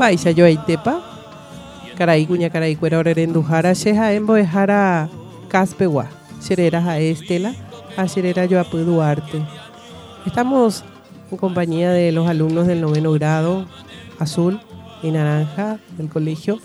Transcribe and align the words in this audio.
Baisa 0.00 0.30
yo 0.30 0.46
tepa. 0.64 1.02
Caray 1.94 2.24
cuña 2.24 2.48
caray 2.48 2.74
cuera 2.74 2.98
orerendujara 2.98 3.74
sheja 3.74 4.14
en 4.14 4.24
boejara 4.24 5.10
caspewa. 5.50 6.08
Xerera 6.40 6.78
a 6.88 6.98
Estela, 6.98 7.52
a 7.98 8.08
Xerera 8.08 8.48
Joapú 8.48 8.78
Duarte. 8.78 9.42
Estamos 10.24 10.84
en 11.30 11.36
compañía 11.36 11.90
de 11.90 12.12
los 12.12 12.26
alumnos 12.26 12.66
del 12.66 12.80
noveno 12.80 13.12
grado, 13.12 13.66
azul 14.18 14.58
y 15.02 15.10
naranja 15.10 15.78
del 15.98 16.08
colegio, 16.08 16.58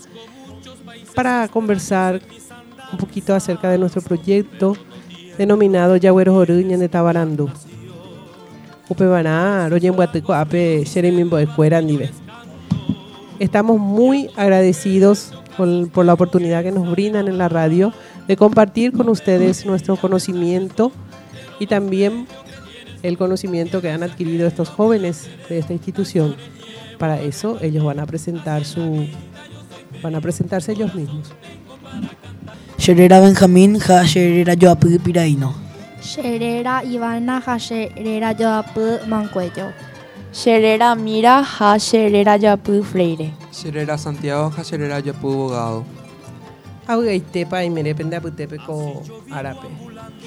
para 1.14 1.46
conversar 1.48 2.22
un 2.90 2.96
poquito 2.96 3.34
acerca 3.34 3.68
de 3.68 3.76
nuestro 3.76 4.00
proyecto 4.00 4.78
denominado 5.36 5.96
Yagüeros 5.96 6.36
Oruña 6.36 6.78
de 6.78 6.88
Tabarandú. 6.88 7.50
Upebaná, 8.88 9.68
Royenbuateco, 9.68 10.32
Ape, 10.32 10.86
Xeremimbo, 10.86 11.36
Escuera, 11.36 11.82
Nive. 11.82 12.25
Estamos 13.38 13.78
muy 13.78 14.30
agradecidos 14.36 15.32
por, 15.56 15.90
por 15.90 16.06
la 16.06 16.14
oportunidad 16.14 16.62
que 16.62 16.72
nos 16.72 16.90
brindan 16.90 17.28
en 17.28 17.38
la 17.38 17.48
radio 17.48 17.92
de 18.26 18.36
compartir 18.36 18.92
con 18.92 19.08
ustedes 19.08 19.66
nuestro 19.66 19.96
conocimiento 19.96 20.92
y 21.58 21.66
también 21.66 22.26
el 23.02 23.18
conocimiento 23.18 23.80
que 23.80 23.90
han 23.90 24.02
adquirido 24.02 24.46
estos 24.46 24.68
jóvenes 24.68 25.28
de 25.48 25.58
esta 25.58 25.72
institución. 25.72 26.34
Para 26.98 27.20
eso 27.20 27.58
ellos 27.60 27.84
van 27.84 28.00
a 28.00 28.06
presentar 28.06 28.64
su 28.64 29.06
van 30.02 30.14
a 30.14 30.20
presentarse 30.20 30.72
ellos 30.72 30.94
mismos. 30.94 31.32
Sherera 32.78 33.20
Benjamín, 33.20 33.78
ja 33.78 34.04
Sherera 34.04 34.54
Joapú 34.58 34.98
Piraíno. 34.98 35.54
Sherera 36.02 36.84
Ivana 36.84 37.42
Hasherera 37.44 38.32
Yoapu 38.32 39.06
Mancuello. 39.08 39.72
Sherera 40.36 40.94
Mira, 40.94 41.40
ha 41.40 41.78
Sherera 41.78 42.36
Yapu 42.36 42.84
Freire. 42.84 43.32
Xerera 43.50 43.96
Santiago, 43.96 44.52
Xerera 44.52 45.00
Yapu 45.00 45.32
Bogado. 45.32 45.82
Augaitepa 46.86 47.64
y 47.64 47.70
merepende 47.70 48.16
aputepe 48.16 48.58
ko 48.58 49.02
arape. 49.32 49.66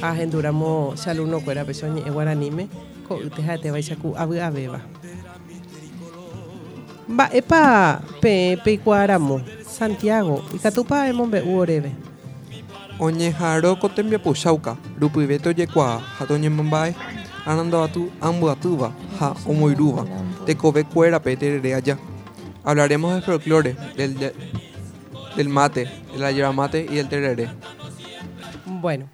Agenduramo 0.01 0.97
xaluno 0.97 1.39
kuera 1.45 1.63
pesoñe 1.63 2.01
e 2.01 2.09
guaranime 2.09 2.67
ko 3.07 3.21
uteja 3.21 3.61
te 3.61 3.69
vai 3.69 3.83
saku 3.83 4.17
abu 4.17 4.33
abeba. 4.41 4.81
Ba 7.07 7.29
epa 7.31 8.01
pe 8.19 8.57
pe 8.65 8.81
kuaramo 8.81 9.45
Santiago 9.61 10.41
ikatupa 10.57 11.05
emombe 11.05 11.45
uoreve. 11.45 11.93
Oñeharo 12.97 13.77
kotembiapu 13.77 14.33
Xauca, 14.33 14.75
Rupyve 14.99 15.37
tojekuaa 15.37 16.01
ha 16.01 16.25
toñemombae 16.25 16.95
Arandavatu 17.45 18.09
ambuatúva 19.19 19.45
ha 19.45 19.49
omoirúva 19.49 20.05
tekovekuérape 20.45 21.37
terere 21.37 21.75
aja. 21.75 21.97
Hablaremos 22.63 23.13
del 23.13 23.23
folclore, 23.23 23.75
del, 23.95 24.17
de- 24.17 24.33
del 25.35 25.49
mate, 25.49 25.87
de 26.11 26.17
la 26.19 26.31
yerba 26.31 26.51
mate 26.51 26.85
y 26.89 26.95
del 26.95 27.07
tereré. 27.09 27.49
Bueno, 28.65 29.07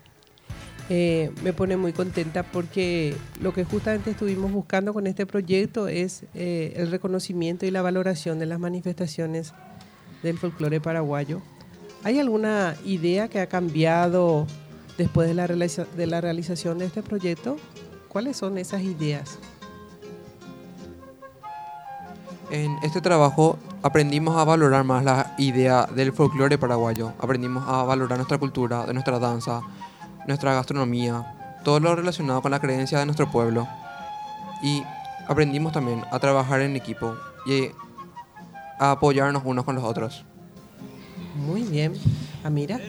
eh, 0.89 1.31
me 1.43 1.53
pone 1.53 1.77
muy 1.77 1.93
contenta 1.93 2.43
porque 2.43 3.15
lo 3.41 3.53
que 3.53 3.63
justamente 3.63 4.11
estuvimos 4.11 4.51
buscando 4.51 4.93
con 4.93 5.07
este 5.07 5.25
proyecto 5.25 5.87
es 5.87 6.23
eh, 6.33 6.73
el 6.77 6.91
reconocimiento 6.91 7.65
y 7.65 7.71
la 7.71 7.81
valoración 7.81 8.39
de 8.39 8.45
las 8.45 8.59
manifestaciones 8.59 9.53
del 10.23 10.37
folclore 10.37 10.79
paraguayo. 10.81 11.41
¿Hay 12.03 12.19
alguna 12.19 12.75
idea 12.85 13.27
que 13.27 13.39
ha 13.39 13.47
cambiado 13.47 14.45
después 14.97 15.27
de 15.27 15.33
la, 15.33 15.47
de 15.47 16.07
la 16.07 16.21
realización 16.21 16.77
de 16.79 16.85
este 16.85 17.01
proyecto? 17.01 17.57
¿Cuáles 18.09 18.38
son 18.38 18.57
esas 18.57 18.81
ideas? 18.83 19.39
En 22.51 22.78
este 22.83 23.01
trabajo 23.01 23.57
aprendimos 23.81 24.38
a 24.38 24.44
valorar 24.44 24.83
más 24.83 25.03
la 25.03 25.33
idea 25.38 25.88
del 25.88 26.13
folclore 26.13 26.57
paraguayo. 26.57 27.13
Aprendimos 27.19 27.63
a 27.67 27.83
valorar 27.83 28.17
nuestra 28.17 28.38
cultura, 28.38 28.85
de 28.85 28.94
nuestra 28.94 29.19
danza, 29.19 29.61
nuestra 30.28 30.53
gastronomía, 30.53 31.59
todo 31.63 31.79
lo 31.79 31.95
relacionado 31.95 32.41
con 32.41 32.51
la 32.51 32.59
creencia 32.59 33.00
de 33.00 33.06
nuestro 33.06 33.31
pueblo. 33.31 33.67
Y 34.61 34.83
aprendimos 35.28 35.73
también 35.73 36.03
a 36.11 36.19
trabajar 36.19 36.61
en 36.61 36.75
equipo 36.75 37.16
y 37.47 37.72
a 38.79 38.91
apoyarnos 38.91 39.41
unos 39.44 39.66
con 39.66 39.75
los 39.75 39.83
otros. 39.83 40.23
Muy 41.35 41.63
bien. 41.63 41.94
Amira, 42.44 42.79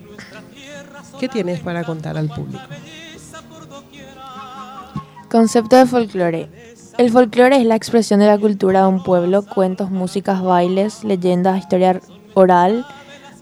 ¿qué 1.18 1.28
tienes 1.28 1.60
para 1.60 1.82
contar 1.82 2.18
al 2.18 2.28
público? 2.28 2.62
Concepto 5.30 5.76
de 5.76 5.86
folclore. 5.86 6.75
El 6.98 7.10
folclore 7.10 7.58
es 7.58 7.66
la 7.66 7.76
expresión 7.76 8.20
de 8.20 8.26
la 8.26 8.38
cultura 8.38 8.80
de 8.82 8.88
un 8.88 9.02
pueblo, 9.02 9.44
cuentos, 9.44 9.90
músicas, 9.90 10.42
bailes, 10.42 11.04
leyendas, 11.04 11.58
historia 11.58 12.00
oral, 12.32 12.86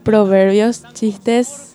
proverbios, 0.02 0.82
chistes, 0.92 1.72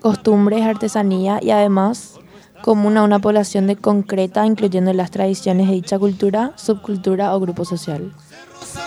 costumbres, 0.00 0.64
artesanía 0.64 1.38
y 1.40 1.50
además 1.50 2.14
común 2.62 2.96
a 2.96 3.04
una 3.04 3.20
población 3.20 3.68
de 3.68 3.76
concreta, 3.76 4.44
incluyendo 4.44 4.92
las 4.92 5.12
tradiciones 5.12 5.68
de 5.68 5.74
dicha 5.74 5.98
cultura, 5.98 6.52
subcultura 6.56 7.36
o 7.36 7.40
grupo 7.40 7.64
social. 7.64 8.12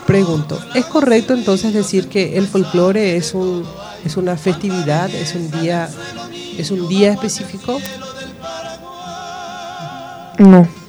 Pregunto, 0.05 0.59
¿es 0.75 0.85
correcto 0.85 1.33
entonces 1.33 1.73
decir 1.73 2.09
que 2.09 2.37
el 2.37 2.47
folclore 2.47 3.15
es 3.15 3.33
un 3.33 3.63
es 4.03 4.17
una 4.17 4.35
festividad, 4.35 5.09
es 5.09 5.35
un 5.35 5.49
día 5.51 5.89
es 6.57 6.69
un 6.69 6.89
día 6.89 7.13
específico? 7.13 7.79
No. 10.39 10.82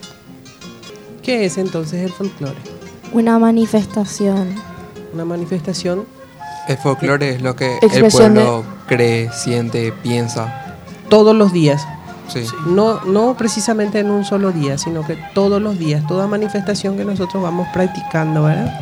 ¿Qué 1.24 1.44
es 1.44 1.58
entonces 1.58 2.02
el 2.04 2.12
folclore? 2.12 2.56
Una 3.12 3.38
manifestación. 3.38 4.48
Una 5.12 5.24
manifestación 5.24 6.04
El 6.68 6.76
folclore 6.78 7.30
es 7.34 7.42
lo 7.42 7.54
que 7.56 7.78
el 7.78 7.84
Expresión 7.84 8.34
de- 8.34 8.40
pueblo 8.42 8.64
cree, 8.86 9.30
siente, 9.32 9.92
piensa. 10.02 10.76
todos 11.08 11.34
los 11.36 11.52
días, 11.52 11.86
Sí. 12.28 12.40
no 12.66 13.04
no 13.04 13.36
precisamente 13.36 13.98
en 14.00 14.10
un 14.10 14.24
solo 14.24 14.50
día, 14.50 14.78
sino 14.78 15.06
que 15.06 15.16
todos 15.34 15.60
los 15.62 15.78
días, 15.78 16.04
toda 16.08 16.26
manifestación 16.26 16.96
que 16.96 17.04
nosotros 17.04 17.42
vamos 17.42 17.68
practicando, 17.72 18.42
¿verdad? 18.44 18.72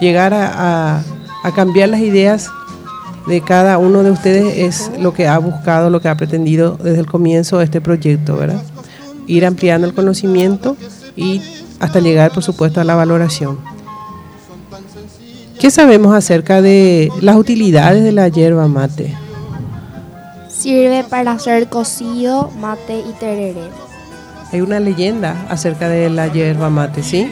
Llegar 0.00 0.32
a, 0.34 0.96
a- 0.96 1.02
a 1.44 1.52
cambiar 1.54 1.90
las 1.90 2.00
ideas 2.00 2.48
de 3.26 3.40
cada 3.42 3.76
uno 3.78 4.02
de 4.02 4.10
ustedes 4.10 4.56
es 4.58 4.90
lo 4.98 5.12
que 5.14 5.28
ha 5.28 5.38
buscado, 5.38 5.90
lo 5.90 6.00
que 6.00 6.08
ha 6.08 6.16
pretendido 6.16 6.76
desde 6.82 7.00
el 7.00 7.06
comienzo 7.06 7.58
de 7.58 7.64
este 7.64 7.80
proyecto, 7.80 8.36
¿verdad? 8.36 8.62
Ir 9.26 9.44
ampliando 9.46 9.86
el 9.86 9.94
conocimiento 9.94 10.76
y 11.16 11.40
hasta 11.80 12.00
llegar, 12.00 12.32
por 12.32 12.42
supuesto, 12.42 12.80
a 12.80 12.84
la 12.84 12.94
valoración. 12.94 13.58
¿Qué 15.58 15.70
sabemos 15.70 16.14
acerca 16.14 16.60
de 16.60 17.10
las 17.20 17.36
utilidades 17.36 18.04
de 18.04 18.12
la 18.12 18.28
hierba 18.28 18.68
mate? 18.68 19.14
Sirve 20.48 21.04
para 21.04 21.32
hacer 21.32 21.68
cocido, 21.68 22.50
mate 22.58 22.98
y 22.98 23.12
tereré. 23.18 23.68
Hay 24.52 24.60
una 24.60 24.78
leyenda 24.80 25.46
acerca 25.48 25.88
de 25.88 26.10
la 26.10 26.28
hierba 26.28 26.70
mate, 26.70 27.02
¿sí? 27.02 27.30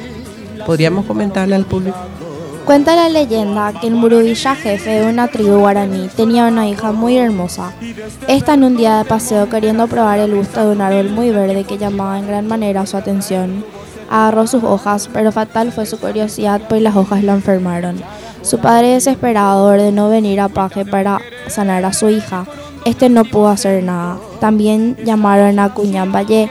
¿Podríamos 0.66 1.04
comentarle 1.06 1.54
al 1.54 1.66
público? 1.66 1.97
Cuenta 2.65 2.95
la 2.95 3.09
leyenda 3.09 3.73
que 3.73 3.89
el 3.89 3.95
Murubilla 3.95 4.55
jefe 4.55 4.91
de 4.91 5.06
una 5.11 5.27
tribu 5.27 5.59
guaraní 5.59 6.09
tenía 6.17 6.47
una 6.47 6.69
hija 6.69 6.93
muy 6.93 7.19
hermosa. 7.19 7.73
Esta 8.28 8.55
en 8.55 8.65
un 8.65 8.77
día 8.77 8.99
de 8.99 9.05
paseo 9.05 9.49
queriendo 9.49 9.89
probar 9.89 10.21
el 10.21 10.34
gusto 10.34 10.61
de 10.61 10.77
un 10.77 10.81
árbol 10.81 11.11
muy 11.11 11.31
verde 11.31 11.65
que 11.65 11.77
llamaba 11.77 12.19
en 12.19 12.28
gran 12.28 12.47
manera 12.47 12.87
su 12.87 12.97
atención. 12.97 13.65
Agarró 14.09 14.47
sus 14.47 14.62
hojas, 14.62 15.11
pero 15.12 15.32
fatal 15.32 15.73
fue 15.73 15.87
su 15.87 15.99
curiosidad 15.99 16.62
pues 16.69 16.82
las 16.82 16.94
hojas 16.94 17.25
la 17.25 17.35
enfermaron. 17.35 18.00
Su 18.43 18.59
padre 18.59 18.88
desesperado 18.88 19.65
ordenó 19.65 20.08
venir 20.08 20.41
a 20.41 20.49
Paje 20.49 20.85
para 20.85 21.20
sanar 21.49 21.85
a 21.85 21.93
su 21.93 22.11
hija. 22.11 22.47
Este 22.85 23.08
no 23.08 23.25
pudo 23.25 23.49
hacer 23.49 23.82
nada. 23.82 24.19
También 24.41 24.97
llamaron 25.05 25.58
a 25.58 25.75
Cuñán 25.75 26.12
Valle, 26.12 26.49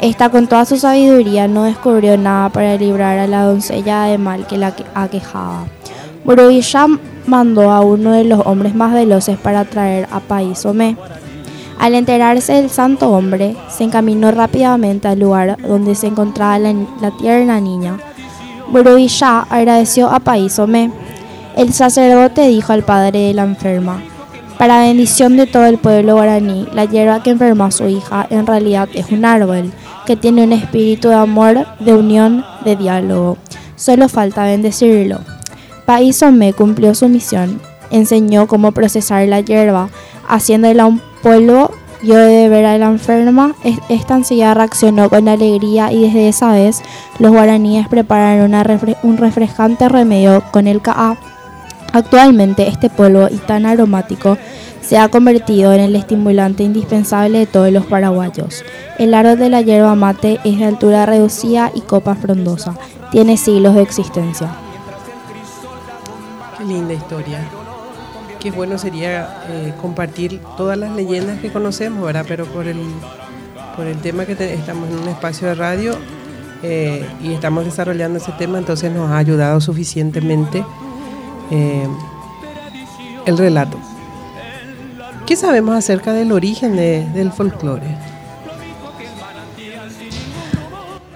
esta 0.00 0.28
con 0.28 0.46
toda 0.46 0.64
su 0.64 0.76
sabiduría 0.78 1.48
no 1.48 1.64
descubrió 1.64 2.16
nada 2.16 2.48
para 2.50 2.76
librar 2.76 3.18
a 3.18 3.26
la 3.26 3.42
doncella 3.42 4.04
de 4.04 4.18
mal 4.18 4.46
que 4.46 4.56
la 4.56 4.74
que- 4.74 4.84
aquejaba. 4.94 5.64
Burubilla 6.24 6.86
mandó 7.26 7.70
a 7.70 7.80
uno 7.80 8.12
de 8.12 8.24
los 8.24 8.40
hombres 8.46 8.74
más 8.74 8.92
veloces 8.92 9.38
para 9.38 9.64
traer 9.64 10.08
a 10.10 10.20
País 10.20 10.64
Omé. 10.66 10.96
Al 11.78 11.94
enterarse 11.94 12.54
del 12.54 12.70
santo 12.70 13.10
hombre, 13.10 13.56
se 13.68 13.84
encaminó 13.84 14.30
rápidamente 14.30 15.08
al 15.08 15.20
lugar 15.20 15.56
donde 15.62 15.94
se 15.94 16.08
encontraba 16.08 16.58
la, 16.58 16.74
la 17.00 17.10
tierna 17.16 17.60
niña. 17.60 17.98
Burubilla 18.70 19.40
agradeció 19.48 20.10
a 20.10 20.20
País 20.20 20.58
Omé. 20.58 20.90
El 21.56 21.72
sacerdote 21.72 22.46
dijo 22.48 22.72
al 22.72 22.82
padre 22.82 23.18
de 23.20 23.34
la 23.34 23.42
enferma, 23.42 24.00
para 24.58 24.80
bendición 24.80 25.36
de 25.36 25.46
todo 25.46 25.66
el 25.66 25.78
pueblo 25.78 26.14
guaraní, 26.16 26.66
la 26.72 26.84
hierba 26.84 27.22
que 27.22 27.30
enfermó 27.30 27.64
a 27.64 27.70
su 27.70 27.86
hija 27.88 28.26
en 28.28 28.44
realidad 28.46 28.88
es 28.92 29.10
un 29.12 29.24
árbol 29.24 29.72
que 30.08 30.16
tiene 30.16 30.42
un 30.42 30.54
espíritu 30.54 31.08
de 31.10 31.16
amor, 31.16 31.66
de 31.80 31.92
unión, 31.94 32.42
de 32.64 32.76
diálogo. 32.76 33.36
Solo 33.76 34.08
falta 34.08 34.44
bendecirlo. 34.44 35.18
País 35.84 36.22
Omé 36.22 36.54
cumplió 36.54 36.94
su 36.94 37.08
misión. 37.10 37.60
Enseñó 37.90 38.46
cómo 38.46 38.72
procesar 38.72 39.28
la 39.28 39.40
hierba, 39.40 39.90
haciéndola 40.26 40.86
un 40.86 41.02
polvo 41.22 41.70
dio 42.00 42.16
de 42.16 42.48
ver 42.48 42.64
a 42.64 42.78
la 42.78 42.86
enferma, 42.86 43.54
es- 43.64 43.78
esta 43.90 44.14
enseguida 44.16 44.54
reaccionó 44.54 45.10
con 45.10 45.28
alegría 45.28 45.92
y 45.92 46.00
desde 46.02 46.28
esa 46.28 46.52
vez 46.52 46.80
los 47.18 47.32
guaraníes 47.32 47.86
prepararon 47.88 48.54
un 49.02 49.16
refrescante 49.18 49.88
remedio 49.90 50.42
con 50.52 50.66
el 50.68 50.80
caá. 50.80 51.18
Actualmente 51.92 52.68
este 52.68 52.90
polvo 52.90 53.28
y 53.30 53.36
tan 53.38 53.66
aromático 53.66 54.36
se 54.82 54.98
ha 54.98 55.08
convertido 55.08 55.72
en 55.72 55.80
el 55.80 55.96
estimulante 55.96 56.62
indispensable 56.62 57.38
de 57.40 57.46
todos 57.46 57.70
los 57.72 57.86
paraguayos. 57.86 58.64
El 58.98 59.14
árbol 59.14 59.38
de 59.38 59.50
la 59.50 59.60
yerba 59.60 59.94
mate 59.94 60.38
es 60.44 60.58
de 60.58 60.64
altura 60.64 61.06
reducida 61.06 61.70
y 61.74 61.80
copa 61.80 62.14
frondosa. 62.14 62.74
Tiene 63.10 63.36
siglos 63.36 63.74
de 63.74 63.82
existencia. 63.82 64.48
Qué 66.58 66.64
linda 66.64 66.94
historia. 66.94 67.40
Qué 68.40 68.50
bueno 68.50 68.78
sería 68.78 69.42
eh, 69.48 69.72
compartir 69.80 70.40
todas 70.56 70.78
las 70.78 70.94
leyendas 70.94 71.40
que 71.40 71.50
conocemos, 71.50 72.04
¿verdad? 72.04 72.24
Pero 72.28 72.46
por 72.46 72.66
el, 72.68 72.78
por 73.76 73.86
el 73.86 73.96
tema 73.98 74.24
que 74.26 74.34
te- 74.36 74.54
estamos 74.54 74.88
en 74.90 74.98
un 74.98 75.08
espacio 75.08 75.48
de 75.48 75.54
radio 75.54 75.96
eh, 76.62 77.04
y 77.22 77.32
estamos 77.32 77.64
desarrollando 77.64 78.18
ese 78.18 78.32
tema, 78.32 78.58
entonces 78.58 78.92
nos 78.92 79.10
ha 79.10 79.18
ayudado 79.18 79.60
suficientemente 79.60 80.64
eh, 81.50 81.88
el 83.26 83.38
relato. 83.38 83.76
¿Qué 85.26 85.36
sabemos 85.36 85.74
acerca 85.76 86.12
del 86.12 86.32
origen 86.32 86.76
de- 86.76 87.06
del 87.14 87.32
folclore? 87.32 87.96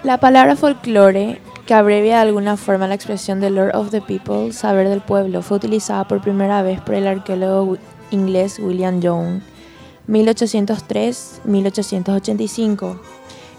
La 0.02 0.18
palabra 0.18 0.56
folclore, 0.56 1.40
que 1.66 1.74
abrevia 1.74 2.16
de 2.16 2.22
alguna 2.22 2.56
forma 2.56 2.88
la 2.88 2.94
expresión 2.94 3.40
de 3.40 3.50
Lord 3.50 3.74
of 3.76 3.90
the 3.90 4.00
People, 4.00 4.52
saber 4.52 4.88
del 4.88 5.00
pueblo, 5.00 5.42
fue 5.42 5.58
utilizada 5.58 6.08
por 6.08 6.20
primera 6.20 6.62
vez 6.62 6.80
por 6.80 6.94
el 6.94 7.06
arqueólogo 7.06 7.76
inglés 8.10 8.58
William 8.58 9.00
Young, 9.00 9.40
1803-1885, 10.08 12.98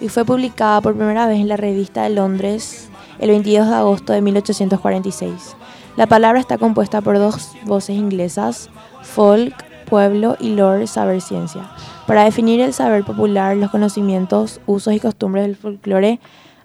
y 0.02 0.10
fue 0.10 0.26
publicada 0.26 0.82
por 0.82 0.96
primera 0.96 1.28
vez 1.28 1.40
en 1.40 1.48
la 1.48 1.56
revista 1.58 2.04
de 2.04 2.10
Londres 2.10 2.90
el 3.20 3.30
22 3.30 3.70
de 3.70 3.76
agosto 3.76 4.12
de 4.14 4.22
1846. 4.22 5.56
La 5.96 6.08
palabra 6.08 6.40
está 6.40 6.58
compuesta 6.58 7.02
por 7.02 7.20
dos 7.20 7.52
voces 7.66 7.96
inglesas, 7.96 8.70
folk, 9.04 9.54
pueblo 9.86 10.38
y 10.40 10.56
lore, 10.56 10.88
saber 10.88 11.22
ciencia. 11.22 11.70
Para 12.08 12.24
definir 12.24 12.60
el 12.62 12.74
saber 12.74 13.04
popular, 13.04 13.56
los 13.56 13.70
conocimientos, 13.70 14.60
usos 14.66 14.94
y 14.94 15.00
costumbres 15.00 15.46
del 15.46 15.56
folclore 15.56 16.20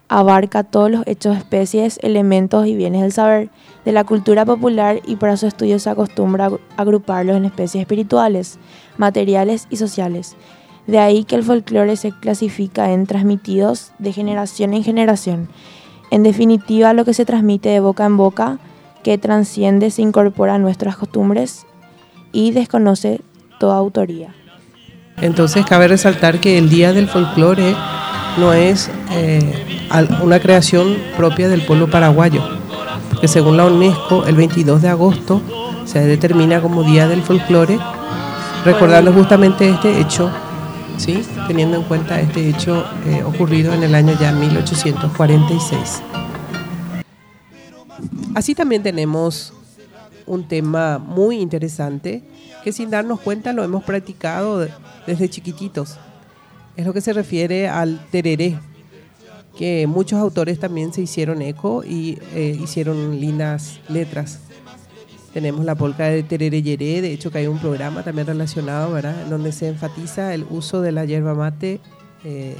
abarca 0.09 0.65
todos 0.65 0.91
los 0.91 1.07
hechos, 1.07 1.37
especies, 1.37 1.99
elementos 2.03 2.67
y 2.67 2.75
bienes 2.75 3.03
del 3.03 3.13
saber 3.13 3.51
de 3.85 3.93
la 3.93 4.05
cultura 4.05 4.47
popular 4.47 5.01
y 5.05 5.17
para 5.17 5.37
su 5.37 5.47
estudio 5.47 5.79
se 5.79 5.91
acostumbra 5.91 6.47
a 6.47 6.81
agruparlos 6.81 7.37
en 7.37 7.45
especies 7.45 7.83
espirituales, 7.83 8.59
materiales 8.97 9.67
y 9.69 9.77
sociales. 9.77 10.37
De 10.87 10.99
ahí 10.99 11.25
que 11.25 11.37
el 11.37 11.45
folclore 11.45 11.97
se 11.97 12.13
clasifica 12.13 12.93
en 12.93 13.07
transmitidos 13.07 13.93
de 13.99 14.15
generación 14.15 14.73
en 14.73 14.83
generación. 14.83 15.49
En 16.11 16.23
definitiva, 16.23 16.95
lo 16.95 17.05
que 17.05 17.13
se 17.13 17.27
transmite 17.27 17.69
de 17.69 17.81
boca 17.81 18.07
en 18.07 18.17
boca, 18.17 18.59
que 19.03 19.19
transciende, 19.19 19.91
se 19.91 20.03
incorpora 20.03 20.55
a 20.55 20.59
nuestras 20.59 20.97
costumbres 20.97 21.67
y 22.33 22.53
desconoce 22.53 23.21
toda 23.59 23.77
autoría. 23.77 24.35
Entonces 25.21 25.67
cabe 25.67 25.89
resaltar 25.89 26.39
que 26.39 26.59
el 26.59 26.71
Día 26.71 26.93
del 26.93 27.09
Folclore 27.09 27.75
no 28.39 28.53
es 28.53 28.91
eh, 29.12 29.89
una 30.23 30.39
creación 30.39 30.97
propia 31.17 31.49
del 31.49 31.62
pueblo 31.62 31.91
paraguayo, 31.91 32.43
porque 33.11 33.27
según 33.27 33.56
la 33.56 33.65
UNESCO 33.65 34.27
el 34.27 34.37
22 34.37 34.83
de 34.83 34.89
agosto 34.89 35.43
se 35.85 36.01
determina 36.01 36.61
como 36.61 36.85
Día 36.85 37.09
del 37.09 37.23
Folclore, 37.23 37.79
recordando 38.65 39.12
justamente 39.12 39.69
este 39.69 40.01
hecho, 40.01 40.31
¿sí? 40.99 41.23
teniendo 41.49 41.79
en 41.79 41.83
cuenta 41.85 42.21
este 42.21 42.49
hecho 42.49 42.85
eh, 43.06 43.23
ocurrido 43.25 43.73
en 43.73 43.83
el 43.83 43.94
año 43.94 44.17
ya 44.21 44.31
1846. 44.33 46.03
Así 48.38 48.55
también 48.55 48.85
tenemos 48.85 49.52
un 50.25 50.46
tema 50.46 50.99
muy 50.99 51.40
interesante 51.40 52.23
que 52.62 52.70
sin 52.70 52.88
darnos 52.88 53.19
cuenta 53.19 53.52
lo 53.52 53.64
hemos 53.64 53.82
practicado 53.82 54.61
de- 54.61 54.70
desde 55.08 55.29
chiquititos. 55.29 55.96
Es 56.76 56.87
lo 56.87 56.93
que 56.93 57.00
se 57.00 57.12
refiere 57.12 57.67
al 57.69 57.99
tereré, 58.12 58.56
que 59.58 59.88
muchos 59.88 60.20
autores 60.20 60.61
también 60.61 60.93
se 60.93 61.00
hicieron 61.00 61.43
eco 61.43 61.82
y 61.82 62.17
eh, 62.32 62.56
hicieron 62.62 63.19
lindas 63.20 63.81
letras. 63.88 64.38
Tenemos 65.34 65.64
la 65.64 65.75
polca 65.75 66.05
de 66.05 66.23
tereré 66.23 66.62
yeré, 66.62 67.02
de 67.02 67.12
hecho 67.12 67.32
que 67.32 67.38
hay 67.38 67.49
un 67.49 67.58
programa 67.58 68.05
también 68.05 68.29
relacionado, 68.29 68.93
¿verdad? 68.93 69.20
En 69.20 69.31
donde 69.31 69.50
se 69.50 69.67
enfatiza 69.67 70.32
el 70.32 70.46
uso 70.49 70.81
de 70.81 70.93
la 70.93 71.05
yerba 71.05 71.34
mate 71.34 71.81
eh, 72.23 72.55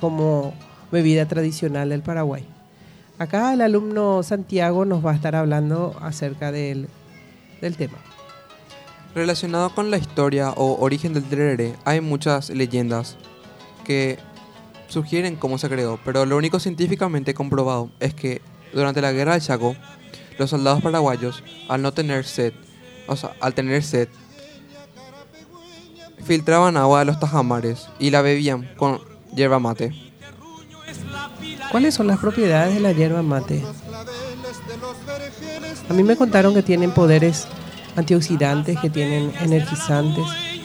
como 0.00 0.54
bebida 0.90 1.28
tradicional 1.28 1.90
del 1.90 2.00
Paraguay. 2.00 2.46
Acá 3.20 3.52
el 3.52 3.60
alumno 3.60 4.22
Santiago 4.22 4.86
nos 4.86 5.04
va 5.04 5.10
a 5.10 5.14
estar 5.14 5.36
hablando 5.36 5.94
acerca 6.00 6.50
del, 6.50 6.88
del 7.60 7.76
tema. 7.76 7.98
Relacionado 9.14 9.74
con 9.74 9.90
la 9.90 9.98
historia 9.98 10.52
o 10.52 10.80
origen 10.80 11.12
del 11.12 11.24
tereré, 11.24 11.74
hay 11.84 12.00
muchas 12.00 12.48
leyendas 12.48 13.18
que 13.84 14.18
sugieren 14.88 15.36
cómo 15.36 15.58
se 15.58 15.68
creó, 15.68 16.00
pero 16.02 16.24
lo 16.24 16.38
único 16.38 16.60
científicamente 16.60 17.34
comprobado 17.34 17.90
es 18.00 18.14
que 18.14 18.40
durante 18.72 19.02
la 19.02 19.12
guerra 19.12 19.32
del 19.32 19.42
Chaco, 19.42 19.76
los 20.38 20.48
soldados 20.48 20.80
paraguayos, 20.80 21.44
al 21.68 21.82
no 21.82 21.92
tener 21.92 22.24
sed, 22.24 22.54
o 23.06 23.16
sea, 23.16 23.32
al 23.42 23.52
tener 23.52 23.82
sed, 23.82 24.08
filtraban 26.24 26.78
agua 26.78 27.00
de 27.00 27.04
los 27.04 27.20
tajamares 27.20 27.86
y 27.98 28.12
la 28.12 28.22
bebían 28.22 28.70
con 28.78 28.98
yerba 29.34 29.58
mate. 29.58 30.09
¿Cuáles 31.70 31.94
son 31.94 32.06
las 32.06 32.18
propiedades 32.18 32.74
de 32.74 32.80
la 32.80 32.92
yerba 32.92 33.22
mate? 33.22 33.62
A 35.88 35.92
mí 35.92 36.02
me 36.02 36.16
contaron 36.16 36.54
que 36.54 36.62
tienen 36.62 36.90
poderes 36.92 37.46
antioxidantes, 37.96 38.78
que 38.80 38.90
tienen 38.90 39.32
energizantes. 39.40 40.24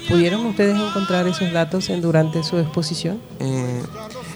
¿Pudieron 0.10 0.46
ustedes 0.46 0.80
encontrar 0.80 1.28
esos 1.28 1.52
datos 1.52 1.90
durante 2.02 2.44
su 2.44 2.60
exposición? 2.60 3.20
Eh, 3.40 3.82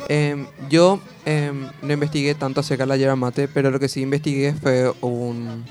em, 0.10 0.48
yo 0.70 1.00
em, 1.26 1.68
no 1.84 1.94
investigué 1.94 2.34
tanto 2.36 2.60
acerca 2.62 2.84
de 2.84 2.88
la 2.88 2.98
yerba 2.98 3.16
mate, 3.16 3.48
pero 3.48 3.70
lo 3.70 3.80
que 3.80 3.88
sí 3.88 4.02
investigué 4.02 4.54
fue 4.54 4.92
un- 5.02 5.64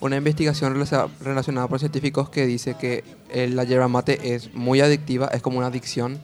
una 0.00 0.16
investigación 0.16 0.74
relacionada 1.20 1.68
por 1.68 1.78
científicos 1.78 2.28
que 2.30 2.46
dice 2.46 2.74
que 2.76 3.04
eh, 3.30 3.48
la 3.48 3.62
yerba 3.62 3.86
mate 3.86 4.34
es 4.34 4.52
muy 4.54 4.80
adictiva, 4.80 5.28
es 5.28 5.40
como 5.42 5.58
una 5.58 5.68
adicción, 5.68 6.18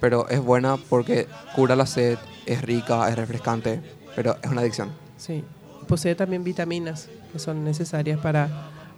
pero 0.00 0.28
es 0.28 0.40
buena 0.40 0.76
porque 0.76 1.26
cura 1.56 1.74
la 1.74 1.86
sed, 1.86 2.16
es 2.46 2.62
rica, 2.62 3.08
es 3.08 3.16
refrescante, 3.16 3.80
pero 4.14 4.36
es 4.42 4.50
una 4.50 4.60
adicción. 4.62 4.90
Sí. 5.16 5.44
Posee 5.88 6.14
también 6.14 6.42
vitaminas 6.44 7.08
que 7.32 7.38
son 7.38 7.62
necesarias 7.64 8.18
para, 8.20 8.48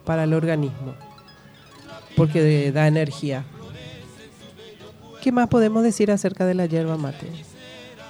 para 0.05 0.25
el 0.25 0.33
organismo, 0.35 0.95
porque 2.17 2.43
de- 2.43 2.73
da 2.73 2.87
energía. 2.87 3.45
¿Qué 5.23 5.33
más 5.33 5.49
podemos 5.49 5.83
decir 5.83 6.11
acerca 6.11 6.47
de 6.47 6.55
la 6.55 6.67
yerba 6.67 6.97
mate? 6.97 7.27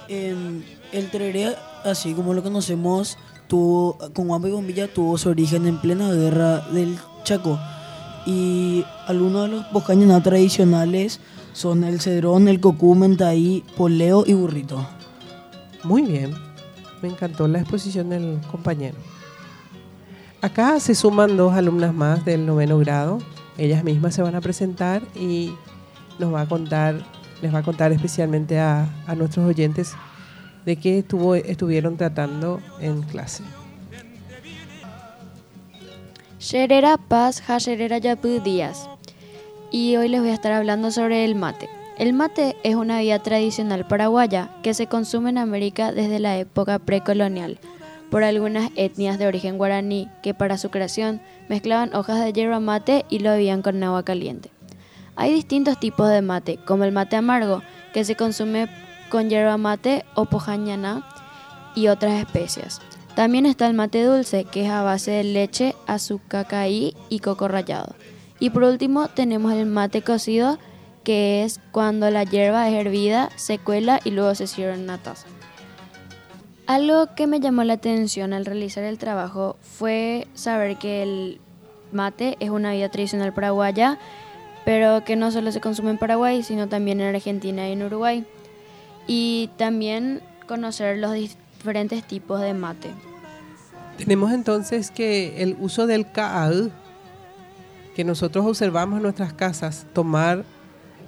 El 0.07 0.63
tereré, 1.11 1.55
así 1.83 2.13
como 2.13 2.33
lo 2.33 2.41
conocemos, 2.43 3.17
tuvo, 3.47 3.97
con 4.13 4.27
Guampa 4.27 4.47
y 4.47 4.51
Bombilla 4.51 4.87
tuvo 4.91 5.17
su 5.17 5.29
origen 5.29 5.65
en 5.67 5.79
plena 5.81 6.11
guerra 6.11 6.59
del 6.71 6.97
Chaco. 7.23 7.59
Y 8.25 8.85
algunos 9.07 9.49
de 9.49 9.55
los 9.57 9.71
boscaños 9.71 10.23
tradicionales 10.23 11.19
son 11.53 11.83
el 11.83 11.99
cedrón, 11.99 12.47
el 12.47 12.59
cocú, 12.59 12.95
mentaí, 12.95 13.63
poleo 13.75 14.23
y 14.25 14.33
burrito. 14.33 14.87
Muy 15.83 16.01
bien, 16.03 16.33
me 17.01 17.09
encantó 17.09 17.47
la 17.47 17.59
exposición 17.59 18.09
del 18.09 18.39
compañero. 18.51 18.97
Acá 20.41 20.79
se 20.79 20.95
suman 20.95 21.37
dos 21.37 21.53
alumnas 21.53 21.93
más 21.93 22.23
del 22.25 22.45
noveno 22.45 22.77
grado. 22.79 23.19
Ellas 23.57 23.83
mismas 23.83 24.15
se 24.15 24.21
van 24.21 24.35
a 24.35 24.41
presentar 24.41 25.01
y 25.15 25.53
nos 26.17 26.33
va 26.33 26.41
a 26.41 26.45
contar, 26.47 26.95
les 27.41 27.53
va 27.53 27.59
a 27.59 27.63
contar 27.63 27.91
especialmente 27.91 28.59
a, 28.59 28.87
a 29.05 29.15
nuestros 29.15 29.45
oyentes 29.45 29.93
de 30.65 30.75
qué 30.75 30.99
estuvo, 30.99 31.35
estuvieron 31.35 31.97
tratando 31.97 32.61
en 32.79 33.01
clase. 33.01 33.43
Sherera 36.39 36.97
Paz 36.97 37.43
Hasherera 37.49 37.97
Yapu 37.97 38.39
Díaz. 38.41 38.89
Y 39.71 39.97
hoy 39.97 40.07
les 40.07 40.21
voy 40.21 40.29
a 40.29 40.33
estar 40.33 40.51
hablando 40.51 40.89
sobre 40.89 41.25
el 41.25 41.35
mate. 41.35 41.69
El 41.99 42.13
mate 42.13 42.55
es 42.63 42.75
una 42.75 42.99
bebida 42.99 43.19
tradicional 43.19 43.85
paraguaya 43.85 44.49
que 44.63 44.73
se 44.73 44.87
consume 44.87 45.31
en 45.31 45.37
América 45.37 45.91
desde 45.91 46.19
la 46.19 46.37
época 46.37 46.79
precolonial 46.79 47.59
por 48.09 48.23
algunas 48.23 48.71
etnias 48.77 49.19
de 49.19 49.27
origen 49.27 49.57
guaraní 49.57 50.07
que 50.23 50.33
para 50.33 50.57
su 50.57 50.69
creación 50.69 51.19
mezclaban 51.49 51.93
hojas 51.93 52.23
de 52.23 52.31
yerba 52.31 52.61
mate 52.61 53.05
y 53.09 53.19
lo 53.19 53.31
bebían 53.31 53.61
con 53.61 53.83
agua 53.83 54.03
caliente. 54.03 54.49
Hay 55.17 55.33
distintos 55.33 55.77
tipos 55.77 56.09
de 56.09 56.21
mate, 56.21 56.57
como 56.65 56.85
el 56.85 56.93
mate 56.93 57.17
amargo, 57.17 57.63
que 57.93 58.05
se 58.05 58.15
consume 58.15 58.69
con 59.11 59.29
yerba 59.29 59.57
mate 59.57 60.05
o 60.15 60.23
pojañana 60.23 61.05
y 61.75 61.89
otras 61.89 62.13
especias. 62.13 62.79
También 63.13 63.45
está 63.45 63.67
el 63.67 63.73
mate 63.73 64.05
dulce, 64.05 64.45
que 64.45 64.63
es 64.63 64.71
a 64.71 64.83
base 64.83 65.11
de 65.11 65.25
leche, 65.25 65.75
azúcar 65.85 66.47
caí 66.47 66.95
y 67.09 67.19
coco 67.19 67.49
rallado. 67.49 67.93
Y 68.39 68.51
por 68.51 68.63
último 68.63 69.09
tenemos 69.09 69.51
el 69.51 69.65
mate 69.65 70.01
cocido, 70.01 70.57
que 71.09 71.43
es 71.43 71.59
cuando 71.71 72.11
la 72.11 72.23
hierba 72.23 72.69
es 72.69 72.75
hervida, 72.75 73.31
se 73.35 73.57
cuela 73.57 73.99
y 74.03 74.11
luego 74.11 74.35
se 74.35 74.45
sirve 74.45 74.75
en 74.75 74.81
una 74.81 74.99
taza. 74.99 75.25
Algo 76.67 77.15
que 77.15 77.25
me 77.25 77.39
llamó 77.39 77.63
la 77.63 77.73
atención 77.73 78.31
al 78.31 78.45
realizar 78.45 78.83
el 78.83 78.99
trabajo 78.99 79.57
fue 79.59 80.27
saber 80.35 80.77
que 80.77 81.01
el 81.01 81.41
mate 81.91 82.37
es 82.39 82.51
una 82.51 82.69
bebida 82.69 82.89
tradicional 82.89 83.33
paraguaya, 83.33 83.97
pero 84.65 85.03
que 85.03 85.15
no 85.15 85.31
solo 85.31 85.51
se 85.51 85.59
consume 85.59 85.89
en 85.89 85.97
Paraguay, 85.97 86.43
sino 86.43 86.69
también 86.69 87.01
en 87.01 87.15
Argentina 87.15 87.67
y 87.67 87.71
en 87.71 87.81
Uruguay. 87.81 88.23
Y 89.07 89.49
también 89.57 90.21
conocer 90.47 90.99
los 90.99 91.13
diferentes 91.13 92.03
tipos 92.03 92.39
de 92.39 92.53
mate. 92.53 92.91
Tenemos 93.97 94.31
entonces 94.31 94.91
que 94.91 95.41
el 95.41 95.57
uso 95.59 95.87
del 95.87 96.11
CAAL, 96.11 96.71
que 97.95 98.03
nosotros 98.03 98.45
observamos 98.45 98.97
en 98.97 99.01
nuestras 99.01 99.33
casas, 99.33 99.87
tomar, 99.93 100.45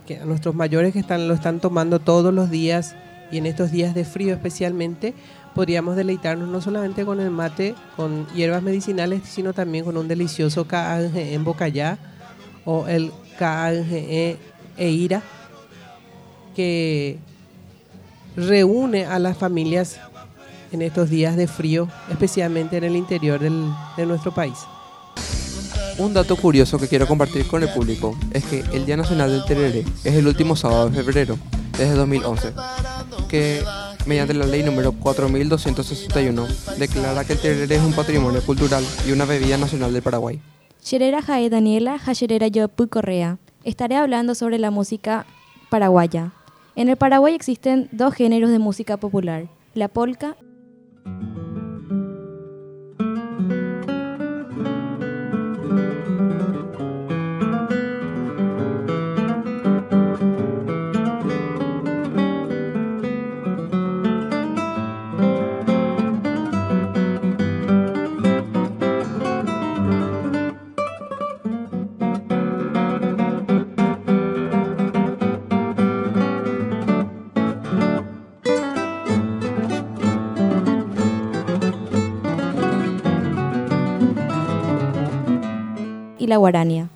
que 0.05 0.17
a 0.19 0.25
nuestros 0.25 0.55
mayores 0.55 0.93
que 0.93 0.99
están, 0.99 1.27
lo 1.27 1.33
están 1.33 1.59
tomando 1.59 1.99
todos 1.99 2.33
los 2.33 2.49
días 2.49 2.95
y 3.31 3.37
en 3.37 3.45
estos 3.45 3.71
días 3.71 3.93
de 3.95 4.03
frío 4.03 4.33
especialmente, 4.33 5.13
podríamos 5.55 5.95
deleitarnos 5.95 6.47
no 6.49 6.61
solamente 6.61 7.05
con 7.05 7.19
el 7.19 7.29
mate, 7.29 7.75
con 7.95 8.27
hierbas 8.33 8.63
medicinales, 8.63 9.21
sino 9.25 9.53
también 9.53 9.85
con 9.85 9.97
un 9.97 10.07
delicioso 10.07 10.65
CAAL 10.65 11.15
en 11.15 11.43
Bocayá 11.43 11.97
o 12.65 12.87
el 12.87 13.11
CAAL 13.37 13.85
Eira, 14.77 15.21
que 16.55 17.17
reúne 18.35 19.05
a 19.05 19.19
las 19.19 19.37
familias 19.37 19.99
en 20.71 20.81
estos 20.81 21.09
días 21.09 21.35
de 21.35 21.47
frío, 21.47 21.87
especialmente 22.09 22.77
en 22.77 22.85
el 22.85 22.95
interior 22.95 23.39
del- 23.39 23.69
de 23.97 24.05
nuestro 24.05 24.33
país. 24.33 24.57
Un 26.01 26.15
dato 26.15 26.35
curioso 26.35 26.79
que 26.79 26.87
quiero 26.87 27.05
compartir 27.05 27.45
con 27.45 27.61
el 27.61 27.69
público 27.69 28.17
es 28.31 28.43
que 28.45 28.61
el 28.73 28.87
Día 28.87 28.97
Nacional 28.97 29.29
del 29.29 29.45
Tereré 29.45 29.85
es 30.03 30.15
el 30.15 30.25
último 30.25 30.55
sábado 30.55 30.89
de 30.89 30.95
febrero, 30.95 31.37
desde 31.77 31.93
2011, 31.93 32.53
que 33.29 33.63
mediante 34.07 34.33
la 34.33 34.47
ley 34.47 34.63
número 34.63 34.93
4261 34.93 36.47
declara 36.79 37.23
que 37.23 37.33
el 37.33 37.39
tereré 37.39 37.75
es 37.75 37.83
un 37.83 37.93
patrimonio 37.93 38.41
cultural 38.41 38.83
y 39.07 39.11
una 39.11 39.25
bebida 39.25 39.59
nacional 39.59 39.93
del 39.93 40.01
Paraguay. 40.01 40.41
Sherera 40.83 41.21
Jae 41.21 41.51
Daniela, 41.51 41.99
Hasherera 42.03 42.47
Yopu 42.47 42.87
Correa. 42.87 43.37
Estaré 43.63 43.95
hablando 43.95 44.33
sobre 44.33 44.57
la 44.57 44.71
música 44.71 45.27
paraguaya. 45.69 46.33
En 46.75 46.89
el 46.89 46.97
Paraguay 46.97 47.35
existen 47.35 47.89
dos 47.91 48.15
géneros 48.15 48.49
de 48.49 48.57
música 48.57 48.97
popular, 48.97 49.49
la 49.75 49.87
polca 49.87 50.35
la 86.31 86.37
guarania. 86.37 86.89